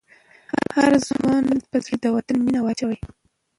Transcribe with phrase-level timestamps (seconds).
[0.63, 2.99] د هر ځوان په زړه کې د وطن مینه واچوئ.